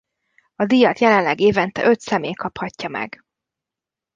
[0.55, 3.23] A díjat jelenleg évente öt személy kaphatja meg.